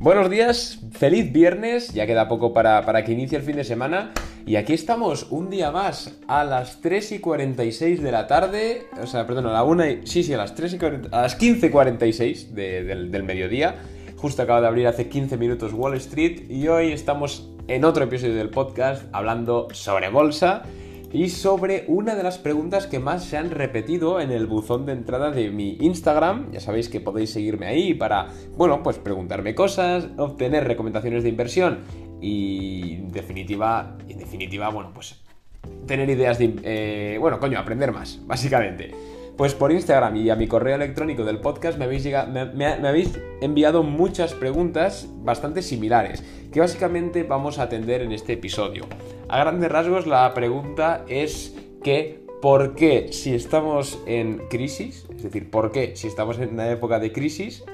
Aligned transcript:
Buenos 0.00 0.30
días, 0.30 0.78
feliz 0.92 1.30
viernes, 1.30 1.92
ya 1.92 2.06
queda 2.06 2.26
poco 2.26 2.54
para, 2.54 3.04
que 3.04 3.12
inicie 3.12 3.36
el 3.36 3.44
fin 3.44 3.56
de 3.56 3.64
semana 3.64 4.12
y 4.46 4.56
aquí 4.56 4.72
estamos 4.72 5.26
un 5.28 5.50
día 5.50 5.70
más 5.72 6.18
a 6.26 6.42
las 6.42 6.80
3 6.80 7.12
y 7.12 7.18
46 7.18 8.02
de 8.02 8.10
la 8.10 8.26
tarde, 8.26 8.86
o 8.98 9.06
sea, 9.06 9.26
perdón, 9.26 9.48
a 9.48 9.52
la 9.52 9.62
1 9.62 9.86
y... 9.86 10.06
sí, 10.06 10.22
sí, 10.22 10.32
a 10.32 10.38
las, 10.38 10.54
3 10.54 10.72
y 10.72 10.84
a 10.86 11.20
las 11.20 11.38
15.46 11.38 12.48
del, 12.48 13.10
del 13.10 13.22
mediodía, 13.24 13.74
justo 14.16 14.40
acaba 14.40 14.62
de 14.62 14.68
abrir 14.68 14.86
hace 14.86 15.10
15 15.10 15.36
minutos 15.36 15.74
Wall 15.74 15.92
Street 15.96 16.50
y 16.50 16.66
hoy 16.68 16.92
estamos 16.92 17.50
en 17.68 17.84
otro 17.84 18.04
episodio 18.04 18.36
del 18.36 18.48
podcast 18.48 19.04
hablando 19.12 19.68
sobre 19.72 20.08
bolsa 20.08 20.62
y 21.12 21.28
sobre 21.28 21.84
una 21.88 22.14
de 22.14 22.22
las 22.22 22.38
preguntas 22.38 22.86
que 22.86 22.98
más 22.98 23.24
se 23.24 23.36
han 23.36 23.50
repetido 23.50 24.20
en 24.20 24.30
el 24.30 24.46
buzón 24.46 24.86
de 24.86 24.92
entrada 24.92 25.30
de 25.30 25.50
mi 25.50 25.76
Instagram. 25.80 26.52
Ya 26.52 26.60
sabéis 26.60 26.88
que 26.88 27.00
podéis 27.00 27.30
seguirme 27.30 27.66
ahí 27.66 27.94
para, 27.94 28.28
bueno, 28.56 28.82
pues 28.82 28.98
preguntarme 28.98 29.54
cosas, 29.54 30.08
obtener 30.16 30.66
recomendaciones 30.66 31.22
de 31.22 31.28
inversión 31.28 31.80
y 32.20 32.94
en 32.94 33.12
definitiva, 33.12 33.96
en 34.08 34.18
definitiva, 34.18 34.68
bueno, 34.68 34.90
pues 34.94 35.20
tener 35.86 36.08
ideas 36.08 36.38
de, 36.38 36.54
eh, 36.62 37.18
bueno, 37.18 37.40
coño, 37.40 37.58
aprender 37.58 37.92
más, 37.92 38.20
básicamente. 38.26 38.92
Pues 39.40 39.54
por 39.54 39.72
Instagram 39.72 40.16
y 40.16 40.28
a 40.28 40.36
mi 40.36 40.46
correo 40.46 40.74
electrónico 40.74 41.24
del 41.24 41.38
podcast 41.38 41.78
me 41.78 41.86
habéis, 41.86 42.04
me, 42.04 42.66
habéis 42.86 43.18
enviado 43.40 43.82
muchas 43.82 44.34
preguntas 44.34 45.08
bastante 45.22 45.62
similares, 45.62 46.22
que 46.52 46.60
básicamente 46.60 47.22
vamos 47.22 47.58
a 47.58 47.62
atender 47.62 48.02
en 48.02 48.12
este 48.12 48.34
episodio. 48.34 48.84
A 49.30 49.38
grandes 49.38 49.72
rasgos 49.72 50.06
la 50.06 50.34
pregunta 50.34 51.06
es 51.08 51.56
que 51.82 52.22
¿por 52.42 52.74
qué 52.74 53.14
si 53.14 53.34
estamos 53.34 53.98
en 54.04 54.46
crisis, 54.50 55.06
es 55.16 55.22
decir, 55.22 55.50
por 55.50 55.72
qué 55.72 55.96
si 55.96 56.06
estamos 56.06 56.38
en 56.38 56.50
una 56.50 56.70
época 56.70 56.98
de 56.98 57.10
crisis, 57.10 57.64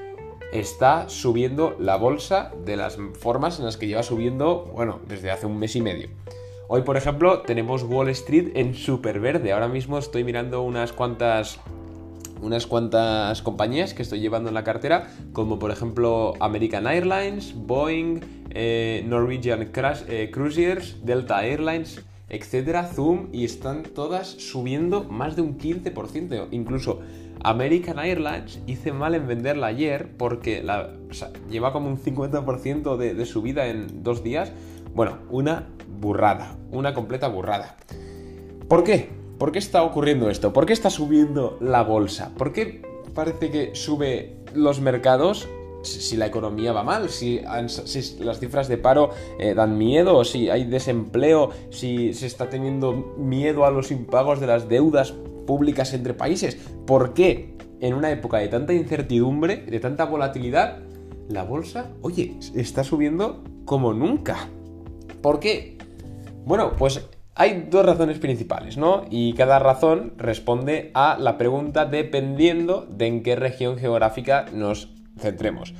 está 0.53 1.09
subiendo 1.09 1.75
la 1.79 1.97
bolsa 1.97 2.53
de 2.63 2.77
las 2.77 2.97
formas 3.19 3.59
en 3.59 3.65
las 3.65 3.75
que 3.75 3.87
lleva 3.87 4.03
subiendo, 4.03 4.71
bueno, 4.73 5.01
desde 5.05 5.31
hace 5.31 5.45
un 5.45 5.59
mes 5.59 5.75
y 5.75 5.81
medio? 5.81 6.07
Hoy, 6.69 6.81
por 6.81 6.97
ejemplo, 6.97 7.43
tenemos 7.43 7.83
Wall 7.83 8.09
Street 8.09 8.51
en 8.55 8.75
super 8.75 9.21
verde. 9.21 9.53
Ahora 9.53 9.69
mismo 9.69 9.97
estoy 9.97 10.25
mirando 10.25 10.63
unas 10.63 10.91
cuantas 10.91 11.59
unas 12.41 12.67
cuantas 12.67 13.41
compañías 13.41 13.93
que 13.93 14.01
estoy 14.01 14.19
llevando 14.19 14.49
en 14.49 14.53
la 14.53 14.65
cartera, 14.65 15.07
como 15.31 15.59
por 15.59 15.71
ejemplo 15.71 16.33
American 16.41 16.85
Airlines, 16.85 17.55
Boeing, 17.55 18.19
eh, 18.51 19.03
Norwegian 19.07 19.71
eh, 19.71 20.29
Cruisers, 20.31 21.03
Delta 21.05 21.45
Airlines, 21.45 22.03
etcétera, 22.27 22.83
Zoom, 22.83 23.29
y 23.31 23.45
están 23.45 23.83
todas 23.83 24.27
subiendo 24.27 25.05
más 25.05 25.37
de 25.37 25.43
un 25.43 25.57
15%. 25.57 26.49
Incluso 26.51 26.99
American 27.43 27.97
Airlines 27.97 28.59
hice 28.67 28.91
mal 28.91 29.15
en 29.15 29.25
venderla 29.25 29.67
ayer 29.67 30.09
porque 30.17 30.61
la, 30.61 30.91
lleva 31.49 31.71
como 31.71 31.89
un 31.89 31.97
50% 31.97 32.97
de 32.97 33.25
subida 33.25 33.67
en 33.67 34.03
dos 34.03 34.21
días. 34.21 34.51
Bueno, 34.97 35.19
una 35.29 35.67
burrada, 36.01 36.57
una 36.71 36.95
completa 36.95 37.27
burrada. 37.27 37.77
¿Por 38.67 38.83
qué? 38.83 39.07
¿Por 39.37 39.51
qué 39.51 39.59
está 39.59 39.83
ocurriendo 39.83 40.27
esto? 40.27 40.53
¿Por 40.53 40.65
qué 40.65 40.73
está 40.73 40.89
subiendo 40.89 41.55
la 41.61 41.83
bolsa? 41.83 42.33
¿Por 42.35 42.51
qué 42.51 42.81
parece 43.13 43.51
que 43.51 43.75
sube 43.75 44.37
los 44.55 44.81
mercados 44.81 45.47
si 45.83 46.17
la 46.17 46.25
economía 46.25 46.73
va 46.73 46.81
mal, 46.81 47.09
si, 47.09 47.39
las 47.41 48.39
cifras 48.39 48.67
de 48.67 48.79
paro 48.79 49.11
eh, 49.37 49.53
dan 49.53 49.77
miedo, 49.77 50.23
si 50.23 50.49
hay 50.49 50.63
desempleo, 50.63 51.51
si 51.69 52.15
se 52.15 52.25
está 52.25 52.49
teniendo 52.49 52.93
miedo 53.19 53.65
a 53.65 53.69
los 53.69 53.91
impagos 53.91 54.39
de 54.39 54.47
las 54.47 54.67
deudas 54.67 55.11
públicas 55.45 55.93
entre 55.93 56.15
países. 56.15 56.57
¿Por 56.87 57.13
qué 57.13 57.53
en 57.81 57.93
una 57.93 58.09
época 58.09 58.39
de 58.39 58.47
tanta 58.47 58.73
incertidumbre, 58.73 59.57
de 59.57 59.79
tanta 59.79 60.05
volatilidad, 60.05 60.79
la 61.29 61.43
bolsa, 61.43 61.91
oye, 62.01 62.35
está 62.55 62.83
subiendo 62.83 63.43
como 63.63 63.93
nunca? 63.93 64.49
¿Por 65.21 65.39
qué? 65.39 65.77
Bueno, 66.45 66.73
pues 66.77 67.07
hay 67.35 67.67
dos 67.69 67.85
razones 67.85 68.17
principales, 68.17 68.77
¿no? 68.77 69.05
Y 69.11 69.33
cada 69.33 69.59
razón 69.59 70.13
responde 70.17 70.89
a 70.95 71.17
la 71.19 71.37
pregunta 71.37 71.85
dependiendo 71.85 72.87
de 72.89 73.07
en 73.07 73.21
qué 73.21 73.35
región 73.35 73.77
geográfica 73.77 74.45
nos 74.51 74.89
centremos. 75.19 75.73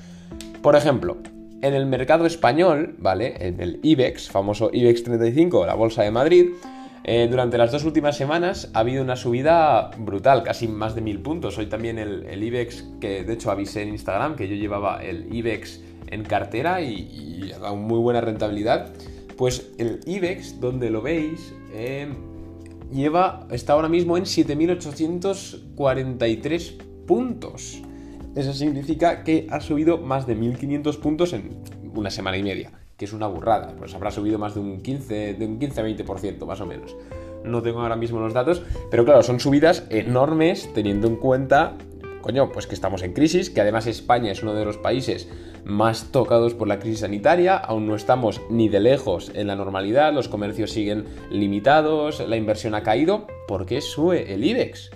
Por 0.62 0.75
ejemplo, 0.75 1.18
en 1.62 1.74
el 1.74 1.88
mercado 1.88 2.25
español, 2.25 2.96
¿vale? 3.00 3.36
En 3.40 3.59
el 3.59 3.80
IBEX, 3.81 4.30
famoso 4.30 4.70
IBEX 4.72 5.03
35, 5.03 5.66
la 5.66 5.74
Bolsa 5.74 6.04
de 6.04 6.12
Madrid, 6.12 6.50
eh, 7.04 7.28
durante 7.30 7.58
las 7.58 7.72
dos 7.72 7.86
últimas 7.86 8.18
semanas 8.18 8.69
ha 8.74 8.80
habido 8.80 9.02
una 9.02 9.16
subida 9.16 9.90
brutal, 9.98 10.44
casi 10.44 10.68
más 10.68 10.94
de 10.94 11.02
mil 11.02 11.22
puntos. 11.22 11.58
Hoy 11.58 11.68
también 11.68 11.98
el, 11.98 12.44
IBEX, 12.44 12.84
que 13.00 13.24
de 13.24 13.34
hecho 13.34 13.50
avisé 13.50 13.81
en 13.81 13.90
Instagram 13.90 14.36
que 14.36 14.48
yo 14.48 14.56
llevaba 14.56 15.02
el 15.02 15.34
IBEX 15.34 15.81
en 16.08 16.24
cartera 16.24 16.81
y, 16.81 17.48
y 17.48 17.52
ha 17.54 17.59
dado 17.59 17.78
muy 17.78 17.98
buena 17.98 18.22
rentabilidad. 18.22 18.92
Pues 19.38 19.72
el 19.78 20.00
IBEX, 20.06 20.59
donde 20.59 20.90
lo 20.90 21.03
veis, 21.03 21.53
eh, 21.72 22.12
lleva, 22.92 23.48
está 23.52 23.74
ahora 23.74 23.88
mismo 23.88 24.18
en 24.18 24.24
7.843 24.24 26.78
puntos. 27.06 27.84
Eso 28.36 28.52
significa 28.53 29.24
que 29.24 29.46
ha 29.50 29.62
subido 29.62 30.00
más 30.00 30.28
de 30.28 30.36
1.500 30.36 31.00
puntos 31.00 31.31
en 31.34 31.62
una 31.94 32.09
semana 32.09 32.38
y 32.38 32.44
media, 32.44 32.72
que 32.98 33.06
es 33.06 33.14
una 33.14 33.28
burrada. 33.28 33.75
Pues 33.78 33.94
habrá 33.94 34.09
subido 34.12 34.40
más 34.40 34.56
de 34.56 34.59
un 34.59 34.81
15, 34.81 35.36
de 35.36 35.46
un 35.46 35.59
15 35.59 35.81
a 35.81 35.86
20% 35.86 36.46
más 36.46 36.59
o 36.62 36.66
menos. 36.66 36.96
No 37.44 37.62
tengo 37.62 37.81
ahora 37.81 37.96
mismo 37.96 38.19
los 38.19 38.34
datos, 38.34 38.64
pero 38.90 39.06
claro, 39.06 39.22
son 39.22 39.40
subidas 39.40 39.84
enormes 39.90 40.68
teniendo 40.74 41.06
en 41.08 41.16
cuenta 41.16 41.78
coño, 42.28 42.52
pues 42.52 42.68
que 42.68 42.75
estamos 42.75 43.04
en 43.04 43.14
crisis, 43.14 43.50
que 43.50 43.62
además 43.62 43.88
España 43.88 44.34
es 44.34 44.44
uno 44.44 44.54
de 44.54 44.66
los 44.66 44.78
países 44.78 45.30
más 45.68 46.12
tocados 46.12 46.54
por 46.54 46.68
la 46.68 46.80
crisis 46.80 47.02
sanitaria, 47.02 47.58
aún 47.58 47.88
no 47.88 47.96
estamos 47.96 48.42
ni 48.50 48.70
de 48.70 48.80
lejos 48.80 49.32
en 49.34 49.48
la 49.48 49.56
normalidad, 49.56 50.14
los 50.14 50.30
comercios 50.30 50.72
siguen 50.72 51.06
limitados, 51.30 52.20
la 52.28 52.38
inversión 52.38 52.74
ha 52.74 52.84
caído, 52.84 53.28
¿por 53.48 53.66
qué 53.66 53.82
sube 53.82 54.34
el 54.34 54.44
IBEX? 54.44 54.92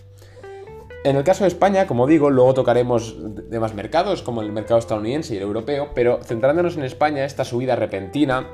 En 1.03 1.15
el 1.15 1.23
caso 1.23 1.43
de 1.43 1.47
España, 1.47 1.87
como 1.87 2.05
digo, 2.05 2.29
luego 2.29 2.53
tocaremos 2.53 3.15
demás 3.49 3.73
mercados 3.73 4.21
como 4.21 4.41
el 4.41 4.51
mercado 4.51 4.79
estadounidense 4.79 5.33
y 5.33 5.37
el 5.37 5.43
europeo, 5.43 5.89
pero 5.95 6.19
centrándonos 6.23 6.77
en 6.77 6.83
España, 6.83 7.25
esta 7.25 7.43
subida 7.43 7.75
repentina 7.75 8.47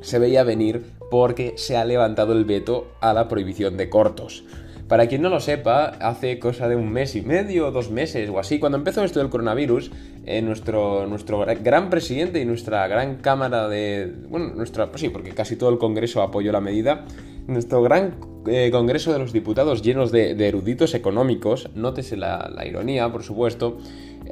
se 0.00 0.18
veía 0.18 0.44
venir 0.44 0.92
porque 1.10 1.54
se 1.56 1.76
ha 1.76 1.84
levantado 1.84 2.32
el 2.32 2.44
veto 2.44 2.86
a 3.00 3.12
la 3.12 3.26
prohibición 3.26 3.76
de 3.76 3.90
cortos. 3.90 4.44
Para 4.88 5.06
quien 5.06 5.20
no 5.20 5.28
lo 5.28 5.38
sepa, 5.38 5.84
hace 6.00 6.38
cosa 6.38 6.66
de 6.66 6.74
un 6.74 6.90
mes 6.90 7.14
y 7.14 7.20
medio, 7.20 7.70
dos 7.70 7.90
meses 7.90 8.30
o 8.30 8.38
así, 8.38 8.58
cuando 8.58 8.78
empezó 8.78 9.04
esto 9.04 9.18
del 9.20 9.28
coronavirus, 9.28 9.90
eh, 10.24 10.40
nuestro, 10.40 11.06
nuestro 11.06 11.44
gran 11.62 11.90
presidente 11.90 12.40
y 12.40 12.46
nuestra 12.46 12.88
gran 12.88 13.16
cámara 13.16 13.68
de... 13.68 14.10
Bueno, 14.30 14.54
nuestra... 14.54 14.90
Pues 14.90 15.02
sí, 15.02 15.10
porque 15.10 15.32
casi 15.32 15.56
todo 15.56 15.68
el 15.68 15.76
Congreso 15.76 16.22
apoyó 16.22 16.52
la 16.52 16.62
medida. 16.62 17.04
Nuestro 17.46 17.82
gran 17.82 18.16
eh, 18.46 18.70
Congreso 18.72 19.12
de 19.12 19.18
los 19.18 19.34
Diputados 19.34 19.82
llenos 19.82 20.10
de, 20.10 20.30
eruditos 20.48 20.94
económicos, 20.94 21.68
nótese 21.74 22.16
la, 22.16 22.50
ironía, 22.66 23.12
por 23.12 23.22
supuesto, 23.22 23.76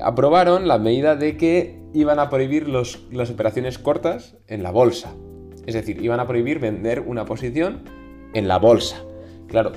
aprobaron 0.01 0.69
la 0.69 0.79
medida 0.79 1.17
de 1.17 1.37
que 1.37 1.79
iban 1.93 2.19
a 2.19 2.31
prohibir 2.31 2.67
los, 2.67 3.03
las 3.13 3.29
operaciones 3.31 3.79
cortas 3.79 4.39
en 4.49 4.63
la 4.63 4.71
bolsa. 4.71 5.15
Es 5.67 5.75
decir, 5.75 6.03
iban 6.03 6.19
a 6.19 6.27
prohibir 6.27 6.61
vender 6.61 7.01
una 7.01 7.27
posición 7.27 7.83
en 8.33 8.49
la 8.49 8.59
bolsa. 8.59 9.03
Claro, 9.49 9.73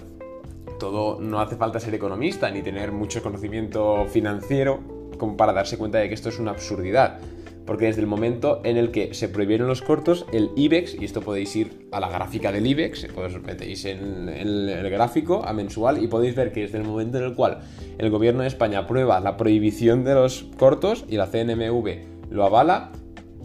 todo 0.80 1.20
no 1.22 1.40
hace 1.40 1.56
falta 1.56 1.80
ser 1.80 1.94
economista 1.94 2.50
ni 2.50 2.64
tener 2.64 2.92
mucho 2.92 3.22
conocimiento 3.22 4.06
financiero 4.08 4.80
como 5.20 5.38
para 5.38 5.54
darse 5.54 5.78
cuenta 5.78 6.00
de 6.00 6.08
que 6.08 6.16
esto 6.16 6.30
es 6.30 6.40
una 6.40 6.52
absurdidad. 6.52 7.20
Porque 7.68 7.86
desde 7.86 8.02
el 8.02 8.08
momento 8.08 8.62
en 8.64 8.78
el 8.78 8.90
que 8.90 9.14
se 9.14 9.30
prohibieron 9.30 9.68
los 9.68 9.84
cortos, 9.84 10.26
el 10.32 10.50
IBEX, 10.56 10.96
y 11.00 11.06
esto 11.06 11.22
podéis 11.22 11.56
ir 11.56 11.88
a 11.92 12.00
la 12.00 12.10
gráfica 12.10 12.52
del 12.52 12.66
IBEX, 12.66 13.08
metéis 13.46 13.86
en 13.86 14.28
el, 14.28 14.90
gráfico 14.90 15.46
a 15.46 15.54
mensual 15.54 16.04
y 16.04 16.08
podéis 16.08 16.34
ver 16.34 16.52
que 16.52 16.62
desde 16.62 16.80
el 16.80 16.84
momento 16.84 17.20
en 17.20 17.26
el 17.26 17.36
cual 17.36 17.60
el 18.00 18.10
gobierno 18.10 18.42
de 18.42 18.48
España 18.48 18.80
aprueba 18.80 19.20
la 19.20 19.38
prohibición 19.38 20.04
de 20.04 20.16
los 20.16 20.48
cortos 20.58 21.06
y 21.08 21.18
la 21.18 21.28
CNMV 21.28 22.32
lo 22.32 22.44
avala, 22.44 22.92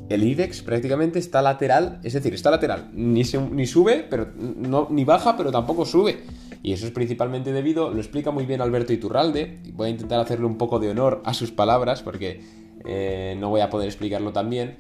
el 0.09 0.23
IBEX 0.23 0.63
prácticamente 0.63 1.19
está 1.19 1.43
lateral, 1.43 2.01
es 2.03 2.15
decir, 2.15 2.33
está 2.33 2.51
lateral, 2.51 2.91
ni, 2.95 3.23
ni 3.51 3.67
sube, 3.67 4.07
pero 4.09 4.29
no, 4.37 4.87
ni 4.91 5.05
baja, 5.05 5.37
pero 5.37 5.51
tampoco 5.51 5.85
sube. 5.85 6.23
Y 6.65 6.73
eso 6.73 6.87
es 6.87 6.93
principalmente 6.93 7.53
debido, 7.53 7.91
lo 7.91 7.99
explica 7.99 8.31
muy 8.31 8.47
bien 8.47 8.63
Alberto 8.63 8.95
Iturralde, 8.95 9.61
y 9.65 9.73
voy 9.73 9.89
a 9.89 9.91
intentar 9.91 10.19
hacerle 10.19 10.47
un 10.47 10.57
poco 10.57 10.79
de 10.79 10.89
honor 10.89 11.21
a 11.27 11.35
sus 11.35 11.53
palabras 11.53 12.01
porque 12.01 12.41
eh, 12.87 13.37
no 13.39 13.51
voy 13.51 13.61
a 13.61 13.69
poder 13.69 13.87
explicarlo 13.87 14.33
tan 14.33 14.49
bien, 14.49 14.79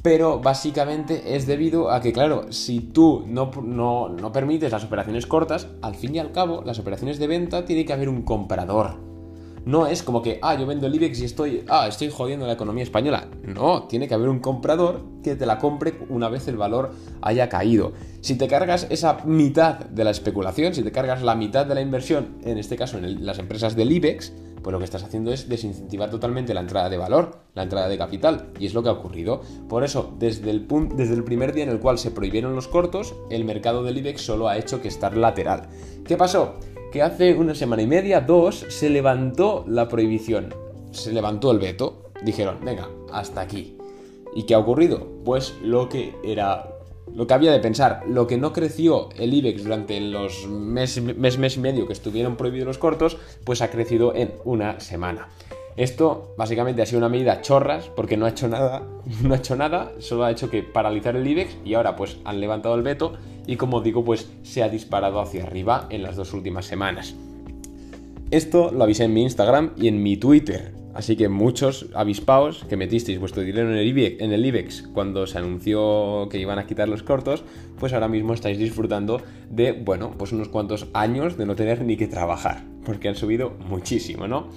pero 0.00 0.38
básicamente 0.38 1.34
es 1.34 1.48
debido 1.48 1.90
a 1.90 2.00
que, 2.00 2.12
claro, 2.12 2.52
si 2.52 2.78
tú 2.78 3.24
no, 3.26 3.50
no, 3.60 4.10
no 4.10 4.30
permites 4.30 4.70
las 4.70 4.84
operaciones 4.84 5.26
cortas, 5.26 5.66
al 5.82 5.96
fin 5.96 6.14
y 6.14 6.20
al 6.20 6.30
cabo, 6.30 6.62
las 6.64 6.78
operaciones 6.78 7.18
de 7.18 7.26
venta 7.26 7.64
tiene 7.64 7.84
que 7.84 7.92
haber 7.92 8.08
un 8.08 8.22
comprador. 8.22 9.07
No 9.68 9.86
es 9.86 10.02
como 10.02 10.22
que, 10.22 10.38
ah, 10.40 10.54
yo 10.54 10.64
vendo 10.64 10.86
el 10.86 10.94
IBEX 10.94 11.20
y 11.20 11.26
estoy, 11.26 11.62
ah, 11.68 11.86
estoy 11.86 12.08
jodiendo 12.08 12.46
la 12.46 12.54
economía 12.54 12.82
española. 12.82 13.28
No, 13.42 13.82
tiene 13.82 14.08
que 14.08 14.14
haber 14.14 14.30
un 14.30 14.38
comprador 14.38 15.02
que 15.22 15.36
te 15.36 15.44
la 15.44 15.58
compre 15.58 15.92
una 16.08 16.30
vez 16.30 16.48
el 16.48 16.56
valor 16.56 16.92
haya 17.20 17.50
caído. 17.50 17.92
Si 18.22 18.36
te 18.36 18.48
cargas 18.48 18.86
esa 18.88 19.18
mitad 19.26 19.80
de 19.80 20.04
la 20.04 20.10
especulación, 20.10 20.74
si 20.74 20.82
te 20.82 20.90
cargas 20.90 21.20
la 21.20 21.34
mitad 21.34 21.66
de 21.66 21.74
la 21.74 21.82
inversión, 21.82 22.38
en 22.44 22.56
este 22.56 22.76
caso 22.76 22.96
en 22.96 23.26
las 23.26 23.38
empresas 23.40 23.76
del 23.76 23.92
IBEX, 23.92 24.32
pues 24.62 24.72
lo 24.72 24.78
que 24.78 24.86
estás 24.86 25.02
haciendo 25.02 25.34
es 25.34 25.50
desincentivar 25.50 26.08
totalmente 26.08 26.54
la 26.54 26.60
entrada 26.60 26.88
de 26.88 26.96
valor, 26.96 27.38
la 27.52 27.64
entrada 27.64 27.88
de 27.88 27.98
capital, 27.98 28.46
y 28.58 28.64
es 28.64 28.72
lo 28.72 28.82
que 28.82 28.88
ha 28.88 28.92
ocurrido. 28.92 29.42
Por 29.68 29.84
eso, 29.84 30.14
desde 30.18 30.48
el, 30.48 30.66
desde 30.94 31.12
el 31.12 31.24
primer 31.24 31.52
día 31.52 31.64
en 31.64 31.70
el 31.70 31.78
cual 31.78 31.98
se 31.98 32.10
prohibieron 32.10 32.54
los 32.54 32.68
cortos, 32.68 33.14
el 33.28 33.44
mercado 33.44 33.84
del 33.84 33.98
IBEX 33.98 34.22
solo 34.22 34.48
ha 34.48 34.56
hecho 34.56 34.80
que 34.80 34.88
estar 34.88 35.14
lateral. 35.14 35.68
¿Qué 36.06 36.16
pasó? 36.16 36.54
Que 36.92 37.02
hace 37.02 37.34
una 37.34 37.54
semana 37.54 37.82
y 37.82 37.86
media, 37.86 38.22
dos, 38.22 38.64
se 38.68 38.88
levantó 38.88 39.64
la 39.68 39.88
prohibición, 39.88 40.54
se 40.90 41.12
levantó 41.12 41.50
el 41.50 41.58
veto, 41.58 42.10
dijeron, 42.22 42.58
venga, 42.64 42.88
hasta 43.12 43.42
aquí. 43.42 43.76
¿Y 44.34 44.44
qué 44.44 44.54
ha 44.54 44.58
ocurrido? 44.58 45.06
Pues 45.24 45.54
lo 45.62 45.88
que 45.88 46.14
era 46.24 46.78
lo 47.14 47.26
que 47.26 47.34
había 47.34 47.52
de 47.52 47.60
pensar, 47.60 48.02
lo 48.06 48.26
que 48.26 48.36
no 48.36 48.52
creció 48.52 49.08
el 49.18 49.34
IBEX 49.34 49.64
durante 49.64 50.00
los 50.00 50.46
mes, 50.46 51.00
mes, 51.02 51.38
mes 51.38 51.56
y 51.56 51.60
medio 51.60 51.86
que 51.86 51.92
estuvieron 51.92 52.36
prohibidos 52.36 52.66
los 52.66 52.78
cortos, 52.78 53.16
pues 53.44 53.62
ha 53.62 53.70
crecido 53.70 54.14
en 54.14 54.34
una 54.44 54.80
semana. 54.80 55.28
Esto 55.76 56.34
básicamente 56.36 56.82
ha 56.82 56.86
sido 56.86 56.98
una 56.98 57.08
medida 57.08 57.40
chorras 57.40 57.88
porque 57.94 58.16
no 58.16 58.26
ha 58.26 58.30
hecho 58.30 58.48
nada, 58.48 58.82
no 59.22 59.34
ha 59.34 59.36
hecho 59.36 59.56
nada, 59.56 59.92
solo 59.98 60.24
ha 60.24 60.30
hecho 60.30 60.50
que 60.50 60.62
paralizar 60.62 61.16
el 61.16 61.26
IBEX 61.26 61.56
y 61.64 61.74
ahora 61.74 61.96
pues 61.96 62.18
han 62.24 62.40
levantado 62.40 62.74
el 62.74 62.82
veto 62.82 63.14
y 63.48 63.56
como 63.56 63.80
digo 63.80 64.04
pues 64.04 64.30
se 64.44 64.62
ha 64.62 64.68
disparado 64.68 65.20
hacia 65.20 65.42
arriba 65.42 65.88
en 65.90 66.04
las 66.04 66.14
dos 66.14 66.32
últimas 66.32 66.66
semanas. 66.66 67.16
Esto 68.30 68.70
lo 68.70 68.84
avisé 68.84 69.04
en 69.04 69.14
mi 69.14 69.22
Instagram 69.22 69.72
y 69.76 69.88
en 69.88 70.02
mi 70.02 70.18
Twitter. 70.18 70.74
Así 70.94 71.16
que 71.16 71.28
muchos 71.28 71.86
avispaos 71.94 72.64
que 72.68 72.76
metisteis 72.76 73.18
vuestro 73.20 73.42
dinero 73.42 73.70
en 73.70 73.78
el, 73.78 74.46
IBEX, 74.46 74.88
cuando 74.92 75.26
se 75.26 75.38
anunció 75.38 76.28
que 76.28 76.38
iban 76.38 76.58
a 76.58 76.66
quitar 76.66 76.88
los 76.88 77.02
cortos, 77.02 77.44
pues 77.78 77.92
ahora 77.92 78.08
mismo 78.08 78.34
estáis 78.34 78.58
disfrutando 78.58 79.22
de, 79.48 79.72
bueno, 79.72 80.12
pues 80.18 80.32
unos 80.32 80.48
cuantos 80.48 80.88
años 80.94 81.38
de 81.38 81.46
no 81.46 81.54
tener 81.54 81.84
ni 81.84 81.96
que 81.96 82.08
trabajar, 82.08 82.64
porque 82.84 83.08
han 83.08 83.14
subido 83.14 83.52
muchísimo, 83.68 84.26
¿no? 84.26 84.48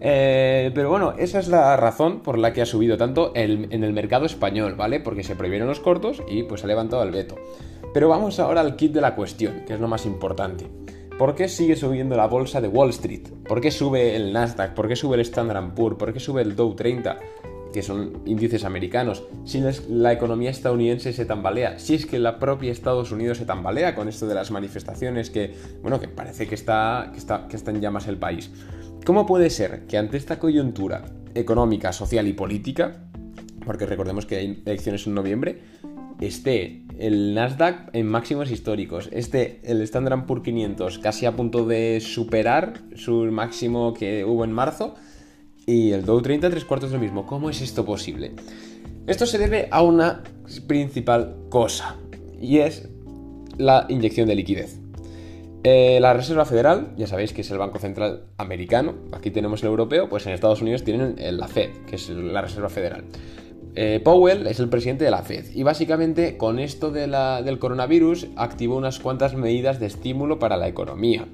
Eh, 0.00 0.70
pero 0.74 0.88
bueno, 0.88 1.14
esa 1.18 1.38
es 1.38 1.48
la 1.48 1.76
razón 1.76 2.20
por 2.20 2.38
la 2.38 2.52
que 2.52 2.62
ha 2.62 2.66
subido 2.66 2.96
tanto 2.96 3.32
en 3.34 3.84
el 3.84 3.92
mercado 3.92 4.24
español, 4.24 4.74
¿vale? 4.74 5.00
Porque 5.00 5.22
se 5.22 5.36
prohibieron 5.36 5.68
los 5.68 5.80
cortos 5.80 6.22
y 6.28 6.44
pues 6.44 6.64
ha 6.64 6.66
levantado 6.66 7.02
el 7.02 7.10
veto. 7.10 7.36
Pero 7.92 8.08
vamos 8.08 8.38
ahora 8.38 8.60
al 8.60 8.76
kit 8.76 8.92
de 8.92 9.00
la 9.00 9.14
cuestión, 9.14 9.64
que 9.66 9.74
es 9.74 9.80
lo 9.80 9.88
más 9.88 10.06
importante. 10.06 10.66
¿Por 11.18 11.34
qué 11.34 11.48
sigue 11.48 11.76
subiendo 11.76 12.16
la 12.16 12.28
bolsa 12.28 12.62
de 12.62 12.68
Wall 12.68 12.90
Street? 12.90 13.28
¿Por 13.46 13.60
qué 13.60 13.70
sube 13.70 14.16
el 14.16 14.32
Nasdaq? 14.32 14.72
¿Por 14.72 14.88
qué 14.88 14.96
sube 14.96 15.16
el 15.16 15.20
Standard 15.20 15.74
Poor's? 15.74 15.98
¿Por 15.98 16.14
qué 16.14 16.20
sube 16.20 16.40
el 16.40 16.56
Dow 16.56 16.74
30? 16.74 17.18
que 17.72 17.82
son 17.82 18.22
índices 18.26 18.64
americanos, 18.64 19.22
si 19.44 19.62
la 19.88 20.12
economía 20.12 20.50
estadounidense 20.50 21.12
se 21.12 21.24
tambalea, 21.24 21.78
si 21.78 21.94
es 21.94 22.06
que 22.06 22.18
la 22.18 22.38
propia 22.38 22.72
Estados 22.72 23.12
Unidos 23.12 23.38
se 23.38 23.44
tambalea 23.44 23.94
con 23.94 24.08
esto 24.08 24.26
de 24.26 24.34
las 24.34 24.50
manifestaciones 24.50 25.30
que, 25.30 25.54
bueno, 25.80 26.00
que 26.00 26.08
parece 26.08 26.46
que 26.46 26.54
está, 26.54 27.10
que 27.12 27.18
está, 27.18 27.46
que 27.46 27.56
está 27.56 27.70
en 27.70 27.80
llamas 27.80 28.08
el 28.08 28.18
país. 28.18 28.50
¿Cómo 29.04 29.26
puede 29.26 29.50
ser 29.50 29.86
que 29.86 29.96
ante 29.96 30.18
esta 30.18 30.38
coyuntura 30.38 31.04
económica, 31.34 31.92
social 31.92 32.26
y 32.28 32.34
política, 32.34 33.04
porque 33.64 33.86
recordemos 33.86 34.26
que 34.26 34.36
hay 34.36 34.62
elecciones 34.66 35.06
en 35.06 35.14
noviembre, 35.14 35.60
esté 36.20 36.84
el 36.98 37.34
Nasdaq 37.34 37.90
en 37.94 38.06
máximos 38.06 38.50
históricos, 38.50 39.08
esté 39.10 39.60
el 39.64 39.80
Standard 39.82 40.26
Poor's 40.26 40.44
500 40.44 40.98
casi 40.98 41.24
a 41.24 41.34
punto 41.34 41.66
de 41.66 42.00
superar 42.00 42.74
su 42.94 43.24
máximo 43.32 43.94
que 43.94 44.24
hubo 44.24 44.44
en 44.44 44.52
marzo 44.52 44.94
y 45.66 45.92
el 45.92 46.04
Dow 46.04 46.20
30 46.20 46.50
tres 46.50 46.64
cuartos 46.64 46.92
lo 46.92 46.98
mismo. 46.98 47.26
¿Cómo 47.26 47.48
es 47.48 47.62
esto 47.62 47.84
posible? 47.86 48.32
Esto 49.06 49.24
se 49.24 49.38
debe 49.38 49.68
a 49.70 49.82
una 49.82 50.22
principal 50.66 51.36
cosa 51.48 51.96
y 52.40 52.58
es 52.58 52.88
la 53.56 53.86
inyección 53.88 54.28
de 54.28 54.34
liquidez. 54.34 54.80
Eh, 55.62 55.98
la 56.00 56.14
Reserva 56.14 56.46
Federal, 56.46 56.94
ya 56.96 57.06
sabéis 57.06 57.34
que 57.34 57.42
es 57.42 57.50
el 57.50 57.58
Banco 57.58 57.78
Central 57.78 58.24
americano, 58.38 58.94
aquí 59.12 59.30
tenemos 59.30 59.62
el 59.62 59.68
europeo, 59.68 60.08
pues 60.08 60.26
en 60.26 60.32
Estados 60.32 60.62
Unidos 60.62 60.84
tienen 60.84 61.16
la 61.18 61.48
Fed, 61.48 61.70
que 61.86 61.96
es 61.96 62.08
la 62.08 62.40
Reserva 62.40 62.70
Federal. 62.70 63.04
Eh, 63.74 64.00
Powell 64.02 64.46
es 64.46 64.58
el 64.58 64.68
presidente 64.68 65.04
de 65.04 65.10
la 65.10 65.22
Fed 65.22 65.44
y 65.54 65.62
básicamente 65.62 66.36
con 66.36 66.58
esto 66.58 66.90
del 66.90 67.58
coronavirus 67.58 68.26
activó 68.36 68.76
unas 68.76 68.98
cuantas 68.98 69.34
medidas 69.36 69.78
de 69.78 69.86
estímulo 69.86 70.38
para 70.38 70.56
la 70.56 70.66
economía. 70.66 71.28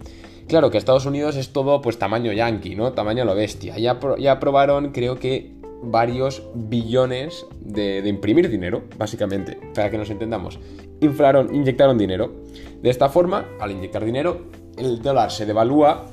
Claro 0.46 0.70
que 0.70 0.78
Estados 0.78 1.06
Unidos 1.06 1.37
es 1.37 1.52
todo 1.52 1.81
pues 1.81 1.99
tamaño 1.99 2.32
yankee, 2.32 2.76
¿no? 2.76 2.93
Tamaño 2.93 3.25
lo 3.25 3.34
bestia. 3.34 3.78
Ya, 3.78 3.99
ya 4.19 4.32
aprobaron 4.32 4.93
creo 4.93 5.19
que 5.19 5.56
varios 5.82 6.43
billones 6.55 7.46
de, 7.61 8.02
imprimir 8.06 8.49
dinero, 8.49 8.84
básicamente, 8.96 9.58
para 9.75 9.90
que 9.90 9.99
nos 9.99 10.11
entendamos. 10.11 10.58
Inflaron, 11.00 11.55
inyectaron 11.55 11.99
dinero. 11.99 12.32
De 12.82 12.90
esta 12.90 13.08
forma, 13.08 13.46
al 13.61 13.73
inyectar 13.73 14.05
dinero, 14.05 14.46
el 14.76 15.02
dólar 15.02 15.31
se 15.31 15.46
devalúa 15.46 16.06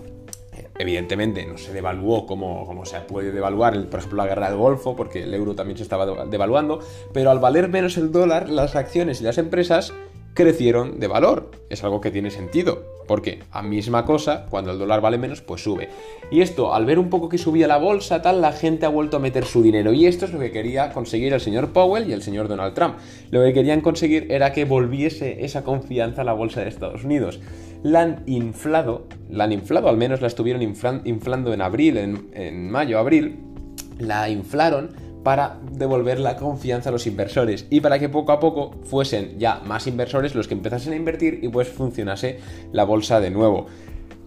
evidentemente 0.78 1.46
no 1.46 1.58
se 1.58 1.72
devaluó 1.72 2.26
como, 2.26 2.66
como 2.66 2.86
se 2.86 3.00
puede 3.02 3.32
devaluar, 3.32 3.74
por 3.90 4.00
ejemplo, 4.00 4.18
la 4.18 4.28
guerra 4.28 4.50
del 4.50 4.58
Golfo, 4.58 4.96
porque 4.96 5.24
el 5.24 5.34
euro 5.34 5.56
también 5.56 5.78
se 5.78 5.84
estaba 5.84 6.26
devaluando, 6.26 6.80
pero 7.14 7.32
al 7.32 7.40
valer 7.40 7.70
menos 7.70 7.98
el 7.98 8.12
dólar, 8.12 8.50
las 8.50 8.76
acciones 8.76 9.22
y 9.22 9.24
las 9.24 9.38
empresas 9.38 9.94
crecieron 10.34 11.00
de 11.00 11.08
valor. 11.08 11.52
Es 11.70 11.84
algo 11.84 12.02
que 12.02 12.12
tiene 12.12 12.32
sentido, 12.32 12.84
porque 13.08 13.40
a 13.52 13.62
misma 13.62 14.06
cosa, 14.06 14.46
cuando 14.50 14.72
el 14.72 14.80
dólar 14.80 15.02
vale 15.02 15.18
menos, 15.18 15.42
pues 15.42 15.64
sube. 15.64 15.90
Y 16.32 16.42
esto, 16.42 16.74
al 16.74 16.86
ver 16.86 17.00
un 17.00 17.10
poco 17.10 17.30
que 17.30 17.38
subía 17.38 17.68
la 17.68 17.78
bolsa, 17.78 18.22
tal, 18.22 18.42
la 18.42 18.52
gente 18.52 18.86
ha 18.86 18.90
vuelto 18.90 19.18
a 19.18 19.20
meter 19.20 19.46
su 19.46 19.62
dinero. 19.62 19.94
Y 19.94 20.06
esto 20.06 20.26
es 20.26 20.34
lo 20.34 20.40
que 20.40 20.52
quería 20.52 20.92
conseguir 20.92 21.34
el 21.34 21.42
señor 21.42 21.70
Powell 21.74 22.10
y 22.10 22.14
el 22.14 22.22
señor 22.22 22.48
Donald 22.48 22.74
Trump. 22.74 22.96
Lo 23.32 23.42
que 23.44 23.54
querían 23.54 23.82
conseguir 23.82 24.28
era 24.32 24.52
que 24.52 24.66
volviese 24.66 25.46
esa 25.46 25.64
confianza 25.64 26.22
a 26.22 26.26
la 26.26 26.34
bolsa 26.34 26.62
de 26.62 26.70
Estados 26.70 27.04
Unidos. 27.04 27.40
La 27.84 28.02
han 28.02 28.24
inflado, 28.28 29.08
la 29.30 29.44
han 29.44 29.52
inflado, 29.52 29.90
al 29.90 29.98
menos 29.98 30.22
la 30.22 30.28
estuvieron 30.28 30.62
inflando 30.62 31.54
en 31.54 31.62
abril, 31.62 31.98
en, 31.98 32.30
en 32.34 32.72
mayo, 32.72 32.98
abril, 32.98 33.40
la 34.00 34.30
inflaron 34.30 35.03
para 35.24 35.60
devolver 35.72 36.20
la 36.20 36.36
confianza 36.36 36.90
a 36.90 36.92
los 36.92 37.08
inversores 37.08 37.66
y 37.70 37.82
para 37.82 37.98
que 37.98 38.10
poco 38.10 38.32
a 38.34 38.40
poco 38.40 38.72
fuesen 38.84 39.40
ya 39.40 39.62
más 39.66 39.88
inversores 39.88 40.36
los 40.36 40.48
que 40.48 40.54
empezasen 40.54 40.94
a 40.94 40.98
invertir 40.98 41.40
y 41.42 41.48
pues 41.48 41.70
funcionase 41.70 42.40
la 42.72 42.84
bolsa 42.84 43.20
de 43.20 43.32
nuevo. 43.32 43.68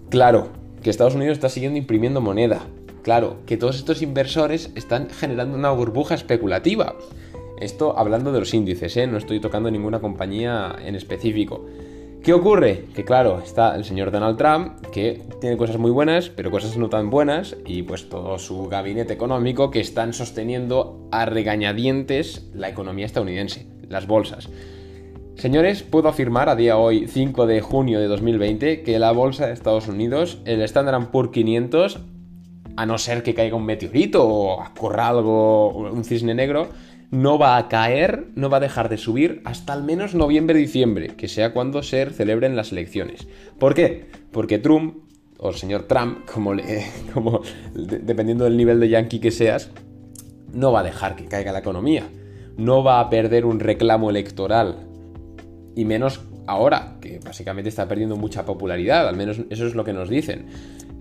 Claro, 0.09 0.49
que 0.83 0.91
Estados 0.91 1.15
Unidos 1.15 1.35
está 1.35 1.49
siguiendo 1.49 1.79
imprimiendo 1.79 2.21
moneda. 2.21 2.63
Claro, 3.03 3.39
que 3.47 3.57
todos 3.57 3.77
estos 3.77 4.03
inversores 4.03 4.71
están 4.75 5.11
generando 5.11 5.57
una 5.57 5.71
burbuja 5.71 6.15
especulativa. 6.15 6.97
Esto 7.61 7.99
hablando 7.99 8.33
de 8.33 8.41
los 8.41 8.53
índices, 8.53 8.97
¿eh? 8.97 9.07
no 9.07 9.17
estoy 9.17 9.41
tocando 9.41 9.71
ninguna 9.71 10.01
compañía 10.01 10.77
en 10.85 10.95
específico. 10.95 11.67
¿Qué 12.23 12.33
ocurre? 12.33 12.87
Que 12.95 13.05
claro, 13.05 13.41
está 13.41 13.77
el 13.77 13.85
señor 13.85 14.11
Donald 14.11 14.37
Trump, 14.37 14.81
que 14.93 15.23
tiene 15.41 15.57
cosas 15.57 15.79
muy 15.79 15.93
buenas, 15.93 16.29
pero 16.29 16.51
cosas 16.51 16.77
no 16.77 16.89
tan 16.89 17.09
buenas, 17.09 17.57
y 17.65 17.83
pues 17.83 18.09
todo 18.09 18.39
su 18.39 18.67
gabinete 18.67 19.13
económico 19.13 19.71
que 19.71 19.81
están 19.81 20.13
sosteniendo 20.13 21.09
a 21.13 21.25
regañadientes 21.27 22.51
la 22.53 22.69
economía 22.69 23.07
estadounidense, 23.07 23.69
las 23.89 24.09
bolsas. 24.09 24.49
Señores, 25.37 25.83
puedo 25.83 26.09
afirmar 26.09 26.49
a 26.49 26.57
día 26.57 26.79
hoy, 26.79 27.07
5 27.07 27.47
de 27.47 27.61
junio 27.61 28.01
de 28.01 28.09
2020, 28.09 28.83
que 28.83 28.99
la 28.99 29.13
bolsa 29.13 29.47
de 29.47 29.53
Estados 29.53 29.87
Unidos, 29.87 30.41
el 30.47 30.63
Standard 30.63 31.11
Poor's 31.11 31.31
500, 31.31 32.01
a 32.77 32.87
no 32.87 32.99
ser 32.99 33.23
que 33.23 33.35
caiga 33.35 33.55
un 33.55 33.67
meteorito 33.67 34.27
o 34.27 34.63
ocurra 34.63 35.09
algo, 35.09 35.69
un 35.77 36.05
cisne 36.05 36.35
negro, 36.35 36.69
no 37.11 37.39
va 37.39 37.57
a 37.57 37.69
caer, 37.69 38.27
no 38.35 38.51
va 38.51 38.57
a 38.59 38.61
dejar 38.61 38.89
de 38.89 38.99
subir 38.99 39.43
hasta 39.45 39.73
al 39.73 39.85
menos 39.85 40.15
noviembre-diciembre, 40.15 41.09
que 41.17 41.29
sea 41.29 41.53
cuando 41.53 41.83
se 41.83 42.11
celebren 42.11 42.57
las 42.57 42.73
elecciones. 42.73 43.29
¿Por 43.59 43.75
qué? 43.75 44.07
Porque 44.33 44.59
Trump, 44.59 44.99
o 45.39 45.51
el 45.51 45.57
señor 45.57 45.85
Trump, 45.85 46.25
como, 46.33 46.53
como 47.13 47.43
dependiendo 47.75 48.45
del 48.45 48.57
nivel 48.57 48.81
de 48.81 48.89
yankee 48.89 49.21
que 49.21 49.31
seas, 49.31 49.71
no 50.53 50.73
va 50.73 50.81
a 50.81 50.85
dejar 50.85 51.17
que 51.17 51.27
caiga 51.27 51.53
la 51.53 51.61
economía. 51.61 52.05
No 52.57 52.83
va 52.83 53.01
a 53.01 53.11
perder 53.11 53.45
un 53.45 53.61
reclamo 53.61 54.11
electoral. 54.11 54.87
Y 55.75 55.85
menos 55.85 56.23
ahora, 56.47 56.97
que 57.01 57.21
básicamente 57.23 57.69
está 57.69 57.87
perdiendo 57.87 58.17
mucha 58.17 58.45
popularidad, 58.47 59.09
al 59.09 59.17
menos 59.17 59.43
eso 59.51 59.67
es 59.67 59.75
lo 59.75 59.85
que 59.85 59.93
nos 59.93 60.09
dicen. 60.09 60.47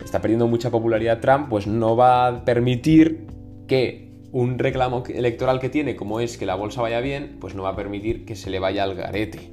Está 0.04 0.22
perdiendo 0.22 0.48
mucha 0.48 0.70
popularidad 0.70 1.22
Trump, 1.22 1.48
pues 1.50 1.66
no 1.66 1.96
va 1.96 2.28
a 2.28 2.46
permitir 2.46 3.26
que 3.68 4.05
un 4.36 4.60
reclamo 4.60 5.02
electoral 5.08 5.62
que 5.62 5.70
tiene, 5.70 5.96
como 5.96 6.20
es 6.20 6.38
que 6.38 6.46
la 6.46 6.56
bolsa 6.56 6.82
vaya 6.82 7.00
bien, 7.00 7.38
pues 7.40 7.56
no 7.56 7.64
va 7.64 7.70
a 7.70 7.76
permitir 7.78 8.26
que 8.26 8.36
se 8.36 8.50
le 8.50 8.60
vaya 8.60 8.84
al 8.84 8.94
garete. 8.94 9.50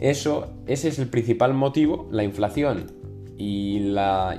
Eso, 0.00 0.48
ese 0.66 0.88
es 0.88 0.98
el 0.98 1.08
principal 1.08 1.52
motivo, 1.52 2.08
la 2.10 2.24
inflación 2.24 2.92
y 3.36 3.80
la, 3.80 4.38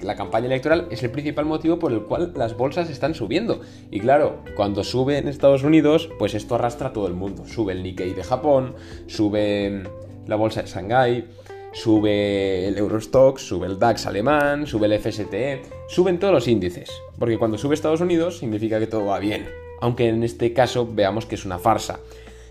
la, 0.00 0.16
campaña 0.16 0.46
electoral 0.46 0.88
es 0.90 1.02
el 1.02 1.10
principal 1.10 1.44
motivo 1.44 1.78
por 1.78 1.92
el 1.92 2.04
cual 2.04 2.32
las 2.36 2.56
bolsas 2.56 2.88
están 2.88 3.14
subiendo. 3.14 3.60
Y 3.90 4.00
claro, 4.00 4.44
cuando 4.56 4.82
sube 4.82 5.18
en 5.18 5.28
Estados 5.28 5.62
Unidos, 5.62 6.08
pues 6.18 6.32
esto 6.32 6.54
arrastra 6.54 6.88
a 6.88 6.92
todo 6.94 7.06
el 7.06 7.12
mundo. 7.12 7.44
Sube 7.46 7.74
el 7.74 7.82
Nikkei 7.82 8.14
de 8.14 8.24
Japón, 8.24 8.76
sube 9.08 9.82
la 10.26 10.36
bolsa 10.36 10.62
de 10.62 10.68
Shanghái, 10.68 11.26
Sube 11.72 12.68
el 12.68 12.76
Eurostock, 12.76 13.38
sube 13.38 13.66
el 13.66 13.78
DAX 13.78 14.06
alemán, 14.06 14.66
sube 14.66 14.86
el 14.86 15.00
FSTE, 15.00 15.62
suben 15.88 16.18
todos 16.18 16.34
los 16.34 16.46
índices. 16.46 16.90
Porque 17.18 17.38
cuando 17.38 17.56
sube 17.56 17.74
Estados 17.74 18.02
Unidos 18.02 18.38
significa 18.38 18.78
que 18.78 18.86
todo 18.86 19.06
va 19.06 19.18
bien. 19.18 19.48
Aunque 19.80 20.08
en 20.08 20.22
este 20.22 20.52
caso 20.52 20.86
veamos 20.92 21.24
que 21.24 21.34
es 21.34 21.44
una 21.44 21.58
farsa. 21.58 22.00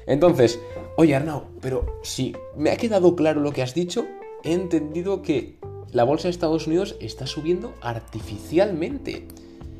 Entonces, 0.08 0.60
oye 0.98 1.16
Arnau, 1.16 1.44
pero 1.62 2.00
si 2.04 2.36
me 2.58 2.72
ha 2.72 2.78
quedado 2.78 3.16
claro 3.16 3.42
lo 3.42 3.52
que 3.52 3.62
has 3.62 3.76
dicho, 3.76 4.08
he 4.44 4.54
entendido 4.54 5.22
que 5.22 5.56
la 5.92 6.04
bolsa 6.04 6.28
de 6.28 6.32
Estados 6.32 6.68
Unidos 6.68 6.96
está 7.00 7.28
subiendo 7.28 7.74
artificialmente. 7.82 9.28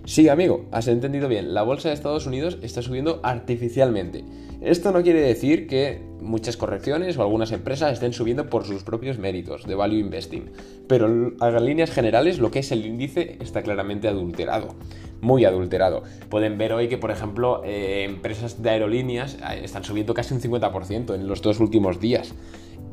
Sí, 0.06 0.30
amigo, 0.30 0.66
has 0.72 0.88
entendido 0.88 1.28
bien. 1.28 1.54
La 1.54 1.62
bolsa 1.62 1.90
de 1.90 1.94
Estados 1.94 2.26
Unidos 2.26 2.58
está 2.64 2.82
subiendo 2.82 3.20
artificialmente. 3.22 4.26
Esto 4.60 4.92
no 4.92 5.04
quiere 5.04 5.22
decir 5.22 5.68
que 5.68 6.02
muchas 6.20 6.58
correcciones 6.58 7.18
o 7.18 7.22
algunas 7.22 7.52
empresas 7.52 7.94
estén 7.94 8.12
subiendo 8.12 8.50
por 8.50 8.66
sus 8.66 8.84
propios 8.84 9.20
méritos 9.20 9.66
de 9.66 9.76
value 9.76 10.00
investing, 10.00 10.52
pero 10.88 11.34
a 11.40 11.50
líneas 11.60 11.92
generales 11.92 12.40
lo 12.40 12.50
que 12.52 12.60
es 12.60 12.72
el 12.72 12.86
índice 12.86 13.38
está 13.40 13.62
claramente 13.62 14.08
adulterado, 14.08 14.76
muy 15.22 15.46
adulterado. 15.46 16.04
Pueden 16.30 16.58
ver 16.58 16.74
hoy 16.74 16.88
que, 16.88 16.98
por 16.98 17.12
ejemplo, 17.12 17.62
eh, 17.64 18.06
empresas 18.08 18.62
de 18.62 18.70
aerolíneas 18.72 19.36
eh, 19.36 19.62
están 19.64 19.84
subiendo 19.84 20.14
casi 20.16 20.34
un 20.34 20.42
50% 20.42 21.14
en 21.14 21.28
los 21.28 21.42
dos 21.42 21.60
últimos 21.60 22.00
días. 22.00 22.34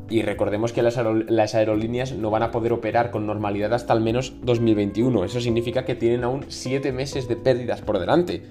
Y 0.09 0.23
recordemos 0.23 0.73
que 0.73 0.81
las, 0.81 0.97
aerolíneas 1.55 2.13
no 2.13 2.31
van 2.31 2.43
a 2.43 2.51
poder 2.51 2.73
operar 2.73 3.11
con 3.11 3.27
normalidad 3.27 3.73
hasta 3.73 3.93
al 3.93 4.01
menos 4.01 4.33
2021. 4.41 5.23
Eso 5.23 5.39
significa 5.39 5.85
que 5.85 5.95
tienen 5.95 6.23
aún 6.23 6.45
7 6.47 6.91
meses 6.91 7.27
de 7.27 7.35
pérdidas 7.35 7.81
por 7.81 7.99
delante. 7.99 8.41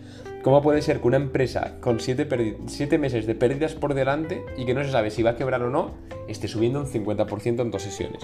¿Cómo 0.43 0.62
puede 0.62 0.83
ser 0.83 1.00
que 1.00 1.09
una 1.09 1.17
empresa 1.17 1.79
con 1.81 1.99
7 1.99 2.99
meses 2.99 3.27
de 3.27 3.35
pérdidas 3.35 3.75
por 3.75 3.95
delante 3.95 4.45
y 4.57 4.67
que 4.67 4.75
no 4.75 4.85
se 4.85 4.93
sabe 4.93 5.11
si 5.11 5.25
va 5.25 5.31
a 5.31 5.37
quebrar 5.37 5.62
o 5.62 5.71
no, 5.71 5.95
esté 6.29 6.47
subiendo 6.47 6.81
un 6.81 6.87
50% 6.87 7.61
en 7.61 7.71
dos 7.73 7.83
sesiones? 7.83 8.23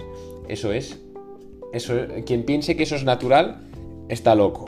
Eso 0.49 0.73
es, 0.73 1.01
eso, 1.73 1.95
quien 2.25 2.45
piense 2.45 2.77
que 2.77 2.85
eso 2.85 2.95
es 2.95 3.03
natural, 3.03 3.63
está 4.09 4.37
loco. 4.37 4.67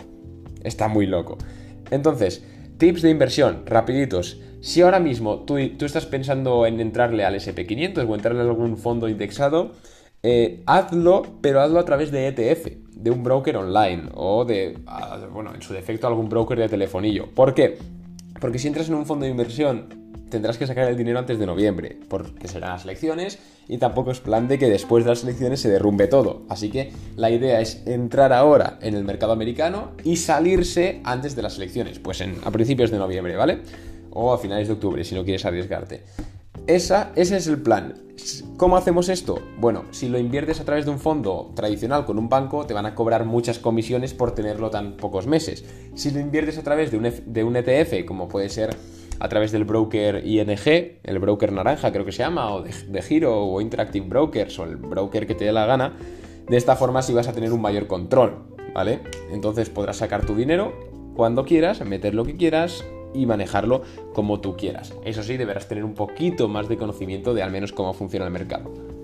Está 0.65 0.89
muy 0.89 1.07
loco. 1.07 1.39
Entonces, 1.93 2.45
tips 2.79 3.03
de 3.03 3.11
inversión, 3.11 3.63
rapiditos. 3.65 4.41
Si 4.67 4.83
ahora 4.83 4.99
mismo 4.99 5.45
tú, 5.45 5.59
estás 5.59 6.07
pensando 6.07 6.67
en 6.67 6.81
entrarle 6.81 7.25
al 7.25 7.37
SP500 7.37 8.05
o 8.05 8.15
entrarle 8.17 8.43
en 8.43 8.49
algún 8.49 8.77
fondo 8.77 9.09
indexado, 9.09 9.71
eh, 10.25 10.65
hazlo, 10.67 11.23
pero 11.41 11.61
hazlo 11.61 11.79
a 11.79 11.85
través 11.85 12.11
de 12.11 12.27
ETF, 12.27 12.73
de 12.91 13.13
un 13.13 13.23
broker 13.23 13.59
online 13.59 14.09
o 14.15 14.45
de, 14.45 14.77
bueno, 15.33 15.55
en 15.55 15.63
su 15.63 15.73
defecto 15.73 16.09
algún 16.09 16.29
broker 16.29 16.59
de 16.59 16.69
telefonillo. 16.69 17.29
¿Por 17.33 17.55
qué? 17.55 17.79
Porque 18.41 18.59
si 18.59 18.67
entras 18.67 18.89
en 18.89 18.97
un 18.97 19.07
fondo 19.07 19.25
de 19.25 19.31
inversión 19.31 20.05
tendrás 20.31 20.59
que 20.59 20.67
sacar 20.67 20.89
el 20.89 20.97
dinero 20.97 21.21
antes 21.21 21.39
de 21.39 21.47
noviembre, 21.47 22.01
porque 22.09 22.49
serán 22.49 22.71
las 22.71 22.83
elecciones 22.83 23.39
y 23.69 23.79
tampoco 23.79 24.11
es 24.11 24.19
plan 24.19 24.49
de 24.49 24.59
que 24.59 24.69
después 24.69 25.05
de 25.05 25.11
las 25.11 25.23
elecciones 25.23 25.61
se 25.61 25.69
derrumbe 25.69 26.09
todo. 26.09 26.43
Así 26.49 26.71
que 26.71 26.93
la 27.15 27.31
idea 27.31 27.61
es 27.61 27.87
entrar 27.87 28.33
ahora 28.33 28.81
en 28.83 28.97
el 28.97 29.05
mercado 29.05 29.31
americano 29.31 29.93
y 30.03 30.17
salirse 30.17 31.01
antes 31.05 31.37
de 31.37 31.43
las 31.43 31.57
elecciones, 31.57 32.01
pues 32.01 32.21
a 32.21 32.51
principios 32.51 32.91
de 32.91 32.99
noviembre, 32.99 33.37
¿vale? 33.37 33.61
O 34.17 34.33
a 34.33 34.39
finales 34.39 34.69
de 34.69 34.75
octubre 34.75 35.05
si 35.05 35.15
no 35.15 35.25
quieres 35.25 35.45
arriesgarte. 35.45 36.03
Esa, 36.67 37.13
ese 37.15 37.37
es 37.37 37.47
el 37.47 37.63
plan. 37.63 37.95
¿Cómo 38.57 38.77
hacemos 38.77 39.09
esto? 39.09 39.41
Bueno, 39.59 39.85
si 39.93 40.09
lo 40.09 40.19
inviertes 40.19 40.59
a 40.59 40.65
través 40.65 40.85
de 40.85 40.91
un 40.91 40.99
fondo 40.99 41.53
tradicional 41.55 42.07
con 42.07 42.19
un 42.19 42.29
banco, 42.29 42.67
te 42.67 42.75
van 42.75 42.87
a 42.87 42.95
cobrar 42.95 43.25
muchas 43.25 43.59
comisiones 43.59 44.15
por 44.15 44.33
tenerlo 44.33 44.71
tan 44.71 44.97
pocos 44.97 45.27
meses. 45.27 45.65
Si 45.95 46.11
lo 46.11 46.19
inviertes 46.19 46.59
a 46.59 46.63
través 46.63 46.91
de 46.91 46.97
un, 46.97 47.13
de 47.27 47.45
un 47.45 47.57
ETF, 47.57 48.05
como 48.05 48.27
puede 48.27 48.49
ser 48.49 48.75
a 49.21 49.29
través 49.29 49.53
del 49.53 49.65
broker 49.65 50.27
ING, 50.27 50.99
el 51.05 51.19
broker 51.21 51.53
naranja 51.53 51.93
creo 51.93 52.05
que 52.05 52.13
se 52.13 52.19
llama, 52.19 52.53
o 52.53 52.63
de, 52.63 52.73
de 52.89 53.03
Giro, 53.03 53.45
o 53.45 53.61
Interactive 53.61 54.07
Brokers, 54.07 54.59
o 54.59 54.65
el 54.65 54.77
broker 54.77 55.27
que 55.27 55.35
te 55.35 55.45
dé 55.45 55.53
la 55.53 55.67
gana, 55.67 55.97
de 56.49 56.57
esta 56.57 56.75
forma 56.75 57.03
sí 57.03 57.13
vas 57.13 57.29
a 57.29 57.33
tener 57.33 57.53
un 57.53 57.61
mayor 57.61 57.87
control, 57.87 58.57
¿vale? 58.75 59.01
Entonces 59.31 59.71
podrás 59.71 59.99
sacar 59.99 60.27
tu 60.27 60.35
dinero 60.35 60.73
cuando 61.15 61.45
quieras, 61.45 61.85
meter 61.85 62.15
lo 62.15 62.25
que 62.25 62.37
quieras, 62.37 62.85
y 63.17 63.27
manejarlo 63.27 63.83
como 64.13 64.41
tú 64.41 64.57
quieras. 64.57 64.95
Eso 65.05 65.23
sí, 65.23 65.37
deberás 65.37 65.69
tener 65.69 65.85
un 65.85 65.95
poquito 65.95 66.49
más 66.49 66.69
de 66.69 66.77
conocimiento 66.77 67.35
de 67.35 67.43
al 67.43 67.51
menos 67.51 67.73
cómo 67.73 67.95
funciona 67.95 68.27
el 68.27 68.33
mercado. 68.33 68.96